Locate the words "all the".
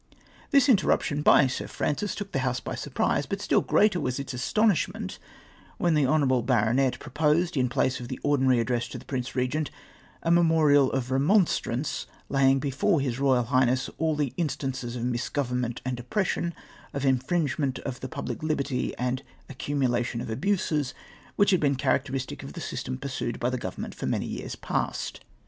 13.99-14.33